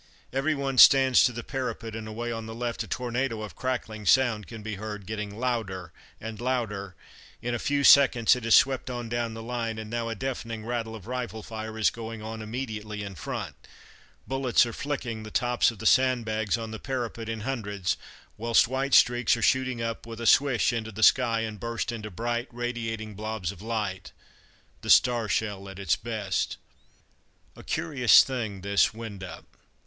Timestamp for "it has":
8.35-8.55